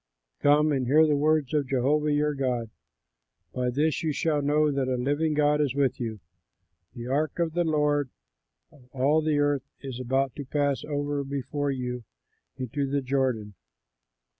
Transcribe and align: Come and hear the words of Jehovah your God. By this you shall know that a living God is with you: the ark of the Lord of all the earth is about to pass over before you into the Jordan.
Come 0.39 0.71
and 0.71 0.87
hear 0.87 1.05
the 1.05 1.15
words 1.15 1.53
of 1.53 1.67
Jehovah 1.67 2.11
your 2.11 2.33
God. 2.33 2.71
By 3.53 3.69
this 3.69 4.01
you 4.01 4.11
shall 4.11 4.41
know 4.41 4.71
that 4.71 4.87
a 4.87 4.95
living 4.95 5.35
God 5.35 5.61
is 5.61 5.75
with 5.75 5.99
you: 5.99 6.19
the 6.95 7.05
ark 7.05 7.37
of 7.37 7.53
the 7.53 7.63
Lord 7.63 8.09
of 8.71 8.89
all 8.93 9.21
the 9.21 9.37
earth 9.37 9.69
is 9.81 9.99
about 9.99 10.35
to 10.37 10.43
pass 10.45 10.83
over 10.85 11.23
before 11.23 11.69
you 11.69 12.03
into 12.57 12.89
the 12.89 13.03
Jordan. 13.03 13.53